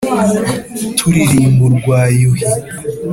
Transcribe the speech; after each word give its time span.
Turirimba 0.97 1.61
urwa 1.69 1.99
Yuhi 2.21 2.45